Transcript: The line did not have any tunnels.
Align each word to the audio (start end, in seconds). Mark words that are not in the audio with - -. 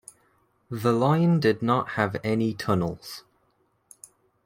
The 0.71 0.93
line 0.93 1.39
did 1.41 1.61
not 1.61 1.89
have 1.89 2.15
any 2.23 2.55
tunnels. 2.55 3.23